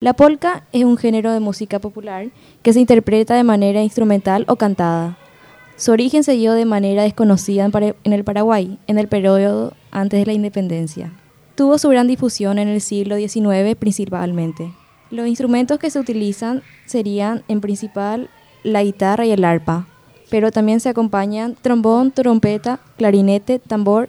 La 0.00 0.12
polca 0.12 0.64
es 0.72 0.84
un 0.84 0.98
género 0.98 1.32
de 1.32 1.40
música 1.40 1.78
popular 1.78 2.26
que 2.62 2.74
se 2.74 2.80
interpreta 2.80 3.34
de 3.34 3.42
manera 3.42 3.82
instrumental 3.82 4.44
o 4.48 4.56
cantada. 4.56 5.16
Su 5.76 5.90
origen 5.90 6.22
se 6.22 6.32
dio 6.32 6.52
de 6.52 6.66
manera 6.66 7.02
desconocida 7.02 7.64
en, 7.64 8.12
el 8.12 8.24
Paraguay, 8.24 8.78
en 8.86 8.98
el 8.98 9.08
periodo 9.08 9.72
antes 9.90 10.20
de 10.20 10.26
la 10.26 10.32
independencia. 10.32 11.12
Tuvo 11.56 11.78
su 11.78 11.88
gran 11.88 12.06
difusión 12.06 12.58
en 12.58 12.68
el 12.68 12.80
siglo 12.80 13.16
XIX 13.16 13.74
principalmente. 13.76 14.72
Los 15.10 15.26
instrumentos 15.26 15.78
que 15.80 15.90
se 15.90 15.98
utilizan 15.98 16.62
serían 16.86 17.42
en 17.48 17.60
principal 17.60 18.30
la 18.62 18.84
guitarra 18.84 19.26
y 19.26 19.32
el 19.32 19.44
arpa, 19.44 19.88
pero 20.30 20.52
también 20.52 20.78
se 20.78 20.88
acompañan 20.88 21.56
trombón, 21.60 22.12
trompeta, 22.12 22.78
clarinete, 22.96 23.58
tambor 23.58 24.08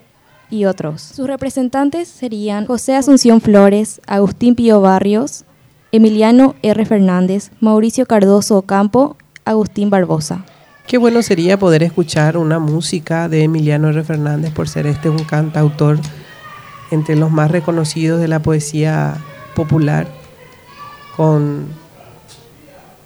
y 0.51 0.65
otros. 0.65 1.01
Sus 1.01 1.27
representantes 1.27 2.07
serían 2.07 2.67
José 2.67 2.95
Asunción 2.95 3.41
Flores, 3.41 4.01
Agustín 4.05 4.53
Pío 4.53 4.81
Barrios, 4.81 5.45
Emiliano 5.91 6.55
R. 6.61 6.85
Fernández, 6.85 7.51
Mauricio 7.59 8.05
Cardoso 8.05 8.57
Ocampo, 8.57 9.17
Agustín 9.45 9.89
Barbosa. 9.89 10.45
Qué 10.87 10.99
bueno 10.99 11.23
sería 11.23 11.57
poder 11.57 11.81
escuchar 11.81 12.37
una 12.37 12.59
música 12.59 13.27
de 13.27 13.43
Emiliano 13.43 13.89
R. 13.89 14.03
Fernández 14.03 14.53
por 14.53 14.69
ser 14.69 14.85
este 14.85 15.09
un 15.09 15.23
cantautor 15.23 15.97
entre 16.91 17.15
los 17.15 17.31
más 17.31 17.49
reconocidos 17.49 18.19
de 18.19 18.27
la 18.27 18.39
poesía 18.39 19.15
popular 19.55 20.07
con 21.17 21.65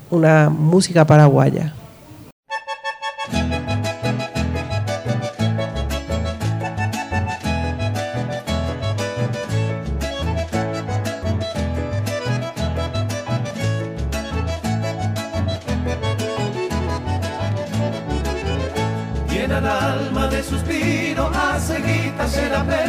una 0.10 0.50
música 0.50 1.06
paraguaya. 1.06 1.74
Seguita 21.60 22.28
serapé, 22.28 22.86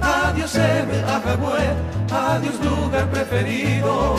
adiós 0.00 0.50
sebe, 0.50 1.02
a 1.04 1.20
Jagüe, 1.20 1.66
adiós 2.10 2.60
lugar 2.64 3.06
preferido. 3.10 4.16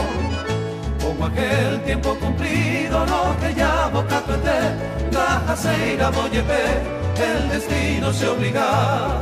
Como 1.02 1.26
aquel 1.26 1.82
tiempo 1.84 2.16
cumplido, 2.16 3.06
lo 3.06 3.36
que 3.40 3.54
llamo 3.54 4.06
Catuete, 4.08 4.60
Gaja 5.12 5.56
Seira 5.56 6.10
Boyepe, 6.10 6.64
el 7.18 7.50
destino 7.50 8.12
se 8.12 8.28
obliga. 8.28 9.22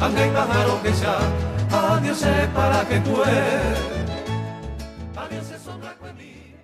Angay 0.00 0.30
pájaro 0.30 0.82
que 0.82 0.92
ya, 0.92 1.18
adiós 1.70 2.18
se 2.18 2.48
para 2.54 2.84
que 2.88 2.96
se 2.96 3.02
mí. 6.18 6.54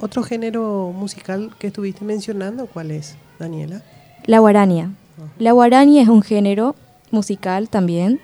Otro 0.00 0.22
género 0.22 0.92
musical 0.94 1.54
que 1.58 1.68
estuviste 1.68 2.04
mencionando, 2.04 2.66
¿cuál 2.66 2.90
es, 2.90 3.16
Daniela? 3.38 3.82
La 4.26 4.38
guarania. 4.38 4.90
La 5.38 5.52
guarania 5.52 6.02
es 6.02 6.08
un 6.08 6.22
género 6.22 6.74
musical 7.10 7.68
también, 7.68 8.20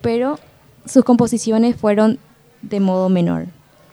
pero 0.00 0.38
sus 0.86 1.04
composiciones 1.04 1.76
fueron 1.76 2.18
de 2.62 2.80
modo 2.80 3.08
menor. 3.08 3.46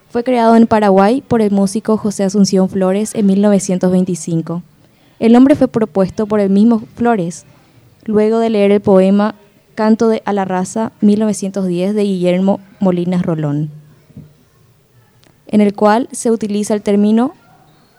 Fue 0.09 0.23
creado 0.23 0.55
en 0.55 0.67
Paraguay 0.67 1.21
por 1.21 1.41
el 1.41 1.51
músico 1.51 1.97
José 1.97 2.23
Asunción 2.23 2.69
Flores 2.69 3.15
en 3.15 3.25
1925. 3.27 4.61
El 5.19 5.33
nombre 5.33 5.55
fue 5.55 5.67
propuesto 5.67 6.25
por 6.25 6.39
el 6.39 6.49
mismo 6.49 6.81
Flores, 6.95 7.45
luego 8.05 8.39
de 8.39 8.49
leer 8.49 8.71
el 8.71 8.81
poema 8.81 9.35
Canto 9.75 10.09
de, 10.09 10.21
a 10.25 10.33
la 10.33 10.43
Raza 10.43 10.91
1910 11.01 11.95
de 11.95 12.03
Guillermo 12.03 12.59
Molinas 12.79 13.21
Rolón, 13.21 13.71
en 15.47 15.61
el 15.61 15.73
cual 15.73 16.09
se 16.11 16.29
utiliza 16.29 16.73
el 16.73 16.81
término 16.81 17.33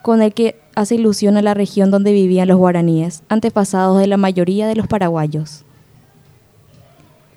con 0.02 0.20
el 0.20 0.34
que 0.34 0.62
hace 0.75 0.95
ilusión 0.97 1.37
a 1.37 1.43
la 1.43 1.55
región 1.55 1.91
donde 1.91 2.12
vivían 2.12 2.49
los 2.49 2.57
guaraníes, 2.57 3.23
antepasados 3.29 3.99
de 3.99 4.07
la 4.07 4.17
mayoría 4.17 4.67
de 4.67 4.76
los 4.76 4.87
paraguayos. 4.87 5.64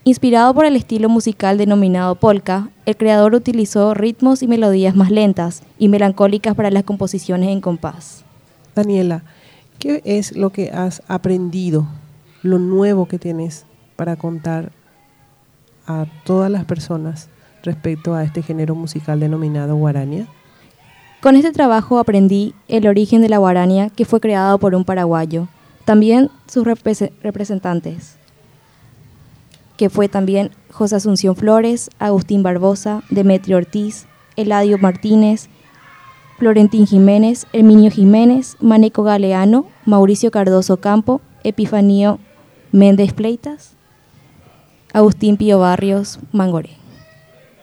Inspirado 0.03 0.53
por 0.53 0.65
el 0.65 0.75
estilo 0.75 1.09
musical 1.09 1.57
denominado 1.57 2.15
polka, 2.15 2.69
el 2.85 2.95
creador 2.95 3.33
utilizó 3.33 3.95
ritmos 3.95 4.43
y 4.43 4.47
melodías 4.47 4.95
más 4.95 5.09
lentas 5.09 5.63
y 5.79 5.87
melancólicas 5.87 6.55
para 6.55 6.69
las 6.69 6.83
composiciones 6.83 7.49
en 7.49 7.59
compás. 7.59 8.23
Daniela, 8.75 9.23
¿qué 9.79 10.03
es 10.05 10.37
lo 10.37 10.51
que 10.51 10.69
has 10.69 11.01
aprendido, 11.07 11.87
lo 12.43 12.59
nuevo 12.59 13.07
que 13.07 13.17
tienes 13.17 13.65
para 13.95 14.15
contar 14.15 14.71
a 15.87 16.05
todas 16.23 16.51
las 16.51 16.65
personas 16.65 17.29
respecto 17.63 18.13
a 18.13 18.23
este 18.23 18.43
género 18.43 18.75
musical 18.75 19.19
denominado 19.19 19.75
guarania? 19.75 20.27
Con 21.25 21.35
este 21.35 21.51
trabajo 21.51 21.97
aprendí 21.97 22.53
el 22.67 22.85
origen 22.85 23.23
de 23.23 23.29
la 23.29 23.39
guarania 23.39 23.89
que 23.89 24.05
fue 24.05 24.19
creado 24.19 24.59
por 24.59 24.75
un 24.75 24.85
paraguayo, 24.85 25.47
también 25.83 26.29
sus 26.45 26.63
repres- 26.67 27.11
representantes. 27.23 28.17
que 29.75 29.89
fue 29.89 30.07
también 30.07 30.51
José 30.71 30.97
Asunción 30.97 31.35
Flores, 31.35 31.89
Agustín 31.97 32.43
Barbosa, 32.43 33.01
Demetrio 33.09 33.57
Ortiz, 33.57 34.05
Eladio 34.35 34.77
Martínez, 34.77 35.49
Florentín 36.37 36.85
Jiménez, 36.85 37.47
Herminio 37.53 37.89
Jiménez, 37.89 38.55
Maneco 38.59 39.01
Galeano, 39.01 39.65
Mauricio 39.83 40.29
Cardoso 40.29 40.77
Campo, 40.77 41.21
Epifanio 41.43 42.19
Méndez 42.71 43.13
Pleitas, 43.13 43.71
Agustín 44.93 45.37
Pío 45.37 45.57
Barrios 45.57 46.19
Mangoré. 46.31 46.77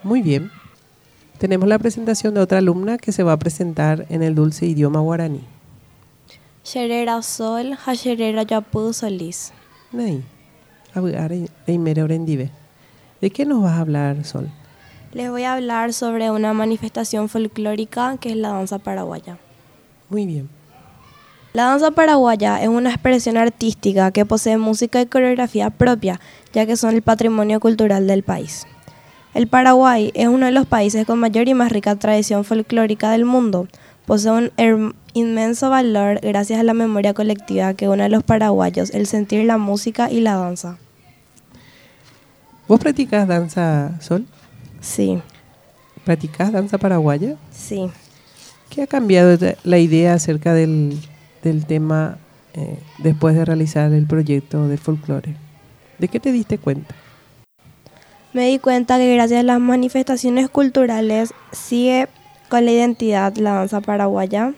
Muy 0.03 0.21
bien. 0.21 0.51
Tenemos 1.43 1.67
la 1.67 1.77
presentación 1.77 2.33
de 2.33 2.39
otra 2.39 2.59
alumna 2.59 2.97
que 2.97 3.11
se 3.11 3.21
va 3.21 3.33
a 3.33 3.37
presentar 3.37 4.05
en 4.07 4.23
el 4.23 4.33
dulce 4.33 4.65
idioma 4.65 5.01
guaraní. 5.01 5.41
Xerera 6.63 7.21
Sol, 7.21 7.77
Hasherera 7.85 8.43
Yapu 8.43 8.93
Solís. 8.93 9.51
¿De 9.91 10.23
qué 13.29 13.45
nos 13.45 13.61
vas 13.61 13.73
a 13.73 13.79
hablar, 13.81 14.23
Sol? 14.23 14.49
Les 15.11 15.29
voy 15.29 15.43
a 15.43 15.55
hablar 15.55 15.91
sobre 15.91 16.31
una 16.31 16.53
manifestación 16.53 17.27
folclórica 17.27 18.15
que 18.21 18.29
es 18.29 18.37
la 18.37 18.51
danza 18.51 18.79
paraguaya. 18.79 19.37
Muy 20.09 20.25
bien. 20.25 20.47
La 21.51 21.65
danza 21.65 21.91
paraguaya 21.91 22.63
es 22.63 22.69
una 22.69 22.91
expresión 22.91 23.35
artística 23.35 24.11
que 24.11 24.25
posee 24.25 24.55
música 24.55 25.01
y 25.01 25.07
coreografía 25.07 25.71
propia, 25.71 26.21
ya 26.53 26.65
que 26.65 26.77
son 26.77 26.95
el 26.95 27.01
patrimonio 27.01 27.59
cultural 27.59 28.07
del 28.07 28.23
país. 28.23 28.65
El 29.33 29.47
Paraguay 29.47 30.11
es 30.13 30.27
uno 30.27 30.45
de 30.45 30.51
los 30.51 30.67
países 30.67 31.05
con 31.05 31.19
mayor 31.19 31.47
y 31.47 31.53
más 31.53 31.71
rica 31.71 31.95
tradición 31.95 32.43
folclórica 32.43 33.11
del 33.11 33.25
mundo. 33.25 33.67
Posee 34.05 34.31
un 34.31 34.95
inmenso 35.13 35.69
valor 35.69 36.19
gracias 36.21 36.59
a 36.59 36.63
la 36.63 36.73
memoria 36.73 37.13
colectiva 37.13 37.73
que 37.73 37.87
une 37.89 38.03
a 38.03 38.09
los 38.09 38.23
paraguayos, 38.23 38.91
el 38.91 39.07
sentir 39.07 39.45
la 39.45 39.57
música 39.57 40.11
y 40.11 40.19
la 40.19 40.35
danza. 40.35 40.77
¿Vos 42.67 42.79
practicás 42.79 43.27
danza, 43.27 43.99
Sol? 44.01 44.25
Sí, 44.81 45.19
¿Practicás 46.05 46.51
danza 46.51 46.77
paraguaya? 46.77 47.35
sí. 47.51 47.89
¿Qué 48.69 48.81
ha 48.81 48.87
cambiado 48.87 49.37
la 49.63 49.77
idea 49.77 50.15
acerca 50.15 50.55
del, 50.55 50.99
del 51.43 51.67
tema 51.67 52.17
eh, 52.55 52.79
después 52.97 53.35
de 53.35 53.45
realizar 53.45 53.93
el 53.93 54.07
proyecto 54.07 54.67
de 54.67 54.77
folclore? 54.77 55.35
¿De 55.99 56.07
qué 56.07 56.19
te 56.19 56.31
diste 56.31 56.57
cuenta? 56.57 56.95
Me 58.33 58.47
di 58.47 58.57
cuenta 58.57 58.97
que 58.97 59.13
gracias 59.13 59.41
a 59.41 59.43
las 59.43 59.59
manifestaciones 59.59 60.49
culturales 60.49 61.33
sigue 61.51 62.07
con 62.49 62.65
la 62.65 62.71
identidad 62.71 63.35
la 63.37 63.53
danza 63.53 63.81
paraguaya, 63.81 64.53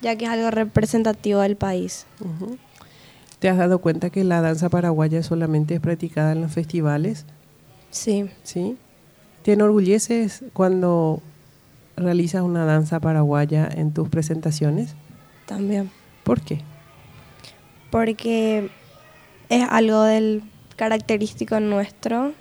ya 0.00 0.16
que 0.16 0.24
es 0.24 0.30
algo 0.30 0.50
representativo 0.50 1.40
del 1.40 1.56
país. 1.56 2.06
¿Te 3.38 3.48
has 3.48 3.56
dado 3.56 3.78
cuenta 3.80 4.10
que 4.10 4.24
la 4.24 4.40
danza 4.40 4.68
paraguaya 4.68 5.22
solamente 5.22 5.74
es 5.74 5.80
practicada 5.80 6.32
en 6.32 6.40
los 6.40 6.52
festivales? 6.52 7.24
Sí, 7.90 8.28
¿Sí? 8.42 8.76
¿Te 9.42 9.52
enorgulleces 9.52 10.42
cuando 10.52 11.22
realizas 11.96 12.42
una 12.42 12.64
danza 12.64 12.98
paraguaya 13.00 13.68
en 13.72 13.92
tus 13.92 14.08
presentaciones? 14.08 14.94
también. 15.46 15.90
¿Por 16.24 16.40
qué? 16.40 16.60
Porque 17.90 18.68
es 19.48 19.64
algo 19.70 20.02
del 20.02 20.42
característico 20.76 21.58
nuestro 21.60 22.32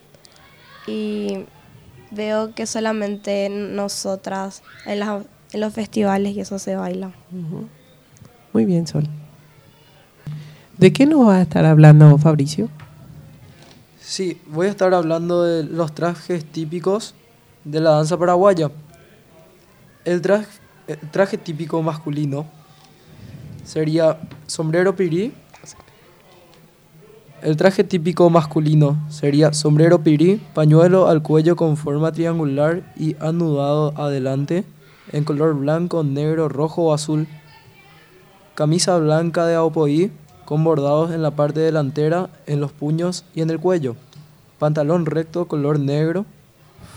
y 0.88 1.46
veo 2.12 2.54
que 2.54 2.66
solamente 2.66 3.50
nosotras 3.50 4.62
en, 4.86 5.00
las- 5.00 5.26
en 5.54 5.60
los 5.62 5.74
festivales 5.74 6.36
y 6.36 6.40
eso 6.42 6.60
se 6.60 6.76
baila. 6.76 7.12
Muy 8.54 8.66
bien, 8.66 8.86
Sol. 8.88 9.08
¿De 10.78 10.92
qué 10.94 11.06
nos 11.06 11.28
va 11.28 11.38
a 11.38 11.42
estar 11.42 11.66
hablando 11.66 12.18
Fabricio? 12.18 12.70
Sí, 14.02 14.40
voy 14.48 14.68
a 14.68 14.70
estar 14.70 14.94
hablando 14.94 15.44
de 15.44 15.64
los 15.64 15.96
trajes 15.96 16.46
típicos 16.46 17.16
de 17.64 17.80
la 17.80 17.92
danza 17.92 18.18
paraguaya. 18.18 18.70
El 20.04 20.22
traje, 20.22 20.48
el 20.88 21.00
traje 21.10 21.38
típico 21.38 21.82
masculino 21.82 22.46
sería 23.66 24.20
sombrero 24.48 24.96
pirí. 24.96 25.34
El 27.46 27.58
traje 27.58 27.84
típico 27.84 28.28
masculino 28.32 28.98
sería 29.08 29.54
sombrero 29.54 30.02
pirí, 30.02 30.42
pañuelo 30.56 31.08
al 31.08 31.22
cuello 31.22 31.56
con 31.56 31.78
forma 31.78 32.12
triangular 32.12 32.92
y 32.98 33.16
anudado 33.20 33.94
adelante, 33.98 34.66
en 35.12 35.26
color 35.26 35.54
blanco, 35.54 36.04
negro, 36.04 36.50
rojo 36.50 36.86
o 36.86 36.94
azul. 36.96 37.28
Camisa 38.56 38.98
blanca 38.98 39.46
de 39.46 39.54
aopoí 39.54 40.12
con 40.44 40.64
bordados 40.64 41.12
en 41.12 41.22
la 41.22 41.36
parte 41.36 41.60
delantera, 41.60 42.32
en 42.48 42.62
los 42.62 42.72
puños 42.72 43.26
y 43.36 43.42
en 43.42 43.52
el 43.52 43.60
cuello. 43.60 43.96
Pantalón 44.58 45.06
recto 45.06 45.48
color 45.48 45.80
negro. 45.80 46.26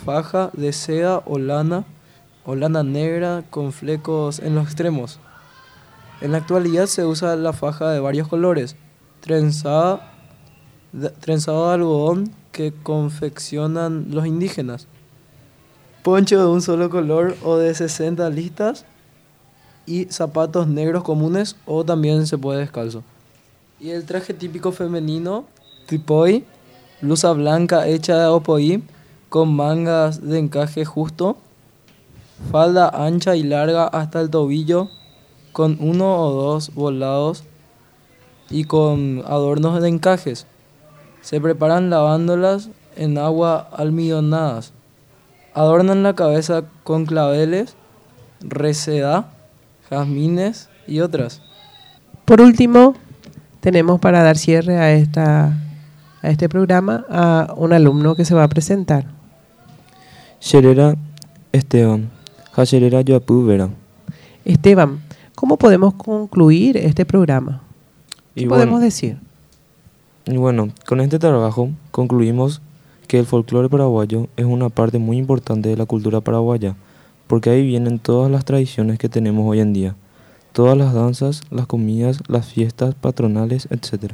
Faja 0.07 0.49
de 0.55 0.73
seda 0.73 1.21
o 1.27 1.39
lana 1.39 1.85
o 2.47 2.55
lana 2.55 2.83
negra 2.83 3.45
con 3.51 3.71
flecos 3.71 4.39
en 4.39 4.55
los 4.55 4.65
extremos. 4.65 5.21
En 6.23 6.33
la 6.33 6.39
actualidad 6.39 6.87
se 6.87 7.05
usa 7.05 7.37
la 7.37 7.53
faja 7.53 7.91
de 7.91 8.01
varios 8.01 8.29
colores, 8.29 8.77
trenzada, 9.21 10.15
trenzado 11.21 11.69
de 11.69 11.75
algodón 11.75 12.33
que 12.53 12.73
confeccionan 12.83 14.07
los 14.11 14.27
indígenas. 14.27 14.87
Poncho 16.03 16.39
de 16.39 16.47
un 16.47 16.63
solo 16.63 16.91
color 16.91 17.37
o 17.45 17.57
de 17.57 17.75
60 17.75 18.29
listas 18.31 18.85
y 19.87 20.05
zapatos 20.07 20.69
negros 20.69 21.03
comunes 21.03 21.57
o 21.67 21.85
también 21.85 22.27
se 22.27 22.39
puede 22.39 22.61
descalzo. 22.61 23.03
Y 23.81 23.91
el 23.91 24.05
traje 24.05 24.35
típico 24.35 24.73
femenino, 24.73 25.45
tripoi, 25.87 26.45
blusa 27.01 27.33
blanca 27.33 27.87
hecha 27.87 28.19
de 28.19 28.27
opoí 28.27 28.83
con 29.29 29.55
mangas 29.55 30.21
de 30.27 30.39
encaje 30.39 30.85
justo, 30.85 31.37
falda 32.51 32.89
ancha 32.89 33.37
y 33.37 33.43
larga 33.43 33.87
hasta 33.87 34.21
el 34.21 34.31
tobillo 34.31 34.89
con 35.53 35.77
uno 35.81 36.17
o 36.17 36.33
dos 36.33 36.75
volados 36.75 37.45
y 38.51 38.65
con 38.65 39.23
adornos 39.27 39.81
de 39.83 39.89
encajes. 39.89 40.47
Se 41.29 41.43
preparan 41.43 41.91
lavándolas 41.91 42.71
en 42.97 43.19
agua 43.19 43.69
almidonadas. 43.77 44.73
Adornan 45.53 46.03
la 46.03 46.15
cabeza 46.15 46.65
con 46.85 47.05
claveles, 47.05 47.75
reseda, 48.41 49.29
jazmines 49.91 50.71
y 50.87 51.01
otras. 51.01 51.43
Por 52.25 52.41
último, 52.41 52.95
tenemos 53.61 54.01
para 54.01 54.23
dar 54.23 54.39
cierre 54.39 54.79
a, 54.79 54.95
esta, 54.95 55.53
a 56.23 56.31
este 56.31 56.49
programa 56.49 57.05
a 57.11 57.53
un 57.59 57.75
alumno 57.75 58.15
que 58.15 58.25
se 58.25 58.35
va 58.35 58.45
a 58.45 58.49
presentar. 58.49 59.05
Xerera 60.41 60.97
Esteban, 61.53 62.09
Yoapú 63.05 63.45
Vera. 63.45 63.69
Esteban, 64.47 65.03
¿cómo 65.35 65.59
podemos 65.59 65.93
concluir 65.93 66.79
este 66.79 67.05
programa? 67.05 67.61
¿Qué 68.35 68.45
Y 68.45 68.47
podemos 68.47 68.77
bueno, 68.77 68.85
decir? 68.87 69.28
Y 70.31 70.37
bueno, 70.37 70.69
con 70.87 71.01
este 71.01 71.19
trabajo 71.19 71.71
concluimos 71.91 72.61
que 73.07 73.19
el 73.19 73.25
folclore 73.25 73.71
paraguayo 73.71 74.29
es 74.37 74.45
una 74.45 74.69
parte 74.69 74.99
muy 74.99 75.17
importante 75.17 75.71
de 75.71 75.77
la 75.77 75.87
cultura 75.87 76.21
paraguaya, 76.21 76.77
porque 77.27 77.49
ahí 77.49 77.67
vienen 77.67 77.99
todas 77.99 78.31
las 78.31 78.45
tradiciones 78.45 78.99
que 78.99 79.09
tenemos 79.09 79.49
hoy 79.49 79.61
en 79.61 79.73
día, 79.73 79.97
todas 80.53 80.77
las 80.77 80.93
danzas, 80.93 81.41
las 81.51 81.67
comidas, 81.67 82.21
las 82.29 82.47
fiestas 82.47 82.95
patronales, 82.95 83.69
etc. 83.71 84.13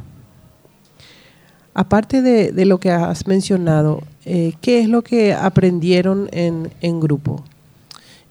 Aparte 1.75 2.23
de, 2.23 2.53
de 2.53 2.65
lo 2.65 2.79
que 2.79 2.93
has 2.93 3.27
mencionado, 3.27 4.05
eh, 4.25 4.53
¿qué 4.61 4.79
es 4.79 4.89
lo 4.89 5.03
que 5.03 5.35
aprendieron 5.35 6.29
en, 6.31 6.71
en 6.81 7.01
grupo? 7.01 7.43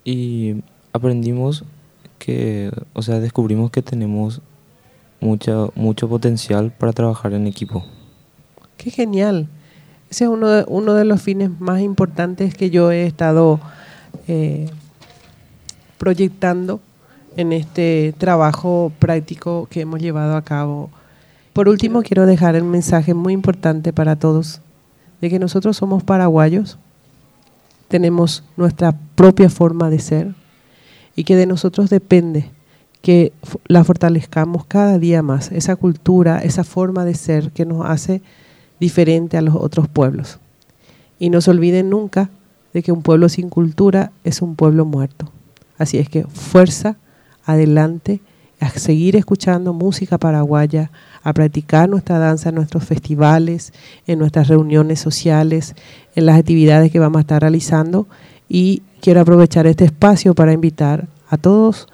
Y 0.05 0.63
aprendimos 0.93 1.65
que, 2.17 2.71
o 2.93 3.01
sea, 3.01 3.19
descubrimos 3.19 3.71
que 3.71 3.81
tenemos 3.81 4.41
mucha, 5.23 5.67
mucho 5.75 6.07
potencial 6.07 6.71
para 6.71 6.93
trabajar 6.93 7.33
en 7.33 7.47
equipo. 7.47 7.83
Qué 8.77 8.91
genial. 8.91 9.47
Ese 10.09 10.25
es 10.25 10.29
uno 10.29 10.49
de, 10.49 10.65
uno 10.67 10.93
de 10.93 11.05
los 11.05 11.21
fines 11.21 11.49
más 11.59 11.81
importantes 11.81 12.53
que 12.53 12.69
yo 12.69 12.91
he 12.91 13.05
estado 13.05 13.59
eh, 14.27 14.69
proyectando 15.97 16.81
en 17.35 17.53
este 17.53 18.13
trabajo 18.17 18.91
práctico 18.99 19.67
que 19.71 19.81
hemos 19.81 20.01
llevado 20.01 20.35
a 20.35 20.43
cabo. 20.43 20.91
Por 21.53 21.69
último, 21.69 22.03
quiero 22.03 22.25
dejar 22.25 22.55
el 22.55 22.63
mensaje 22.63 23.13
muy 23.13 23.33
importante 23.33 23.93
para 23.93 24.17
todos 24.17 24.61
de 25.21 25.29
que 25.29 25.39
nosotros 25.39 25.77
somos 25.77 26.03
paraguayos, 26.03 26.77
tenemos 27.87 28.43
nuestra 28.57 28.93
propia 29.15 29.49
forma 29.49 29.89
de 29.89 29.99
ser 29.99 30.35
y 31.15 31.23
que 31.23 31.35
de 31.35 31.45
nosotros 31.45 31.89
depende 31.89 32.49
que 33.03 33.33
la 33.67 33.83
fortalezcamos 33.83 34.65
cada 34.65 34.97
día 34.97 35.21
más, 35.21 35.51
esa 35.51 35.75
cultura, 35.75 36.39
esa 36.39 36.63
forma 36.63 37.03
de 37.03 37.15
ser 37.15 37.51
que 37.51 37.65
nos 37.65 37.85
hace 37.85 38.21
diferente 38.79 39.35
a 39.35 39.41
los 39.41 39.55
otros 39.55 39.89
pueblos. 39.89 40.39
Y 41.19 41.29
no 41.29 41.41
se 41.41 41.51
olviden 41.51 41.89
nunca 41.89 42.29
de 42.73 42.81
que 42.81 42.93
un 42.93 43.01
pueblo 43.03 43.27
sin 43.27 43.49
cultura 43.49 44.13
es 44.23 44.41
un 44.41 44.55
pueblo 44.55 44.85
muerto. 44.85 45.29
Así 45.77 45.97
es 45.97 46.07
que 46.07 46.23
fuerza, 46.23 46.95
adelante, 47.43 48.21
a 48.61 48.69
seguir 48.69 49.17
escuchando 49.17 49.73
música 49.73 50.17
paraguaya, 50.17 50.89
a 51.23 51.33
practicar 51.33 51.89
nuestra 51.89 52.19
danza 52.19 52.49
en 52.49 52.55
nuestros 52.55 52.85
festivales, 52.85 53.73
en 54.07 54.17
nuestras 54.17 54.47
reuniones 54.47 55.01
sociales, 55.01 55.75
en 56.15 56.25
las 56.25 56.39
actividades 56.39 56.89
que 56.89 56.99
vamos 56.99 57.17
a 57.17 57.21
estar 57.21 57.41
realizando. 57.41 58.07
Y 58.47 58.81
quiero 59.01 59.19
aprovechar 59.19 59.67
este 59.67 59.83
espacio 59.83 60.33
para 60.35 60.53
invitar 60.53 61.09
a 61.29 61.35
todos. 61.35 61.89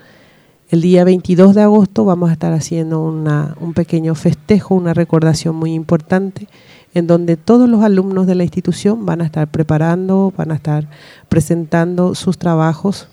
El 0.69 0.81
día 0.81 1.03
22 1.03 1.55
de 1.55 1.63
agosto 1.63 2.05
vamos 2.05 2.29
a 2.29 2.33
estar 2.33 2.53
haciendo 2.53 3.01
una, 3.01 3.55
un 3.59 3.73
pequeño 3.73 4.13
festejo, 4.13 4.75
una 4.75 4.93
recordación 4.93 5.55
muy 5.55 5.73
importante, 5.73 6.47
en 6.93 7.07
donde 7.07 7.37
todos 7.37 7.67
los 7.67 7.83
alumnos 7.83 8.27
de 8.27 8.35
la 8.35 8.43
institución 8.43 9.03
van 9.03 9.21
a 9.21 9.25
estar 9.25 9.47
preparando, 9.47 10.31
van 10.37 10.51
a 10.51 10.55
estar 10.55 10.87
presentando 11.27 12.13
sus 12.13 12.37
trabajos 12.37 13.07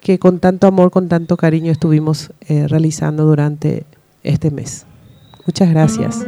que 0.00 0.20
con 0.20 0.38
tanto 0.38 0.68
amor, 0.68 0.92
con 0.92 1.08
tanto 1.08 1.36
cariño 1.36 1.72
estuvimos 1.72 2.30
eh, 2.48 2.68
realizando 2.68 3.24
durante 3.24 3.84
este 4.22 4.52
mes. 4.52 4.86
Muchas 5.46 5.70
gracias. 5.70 6.24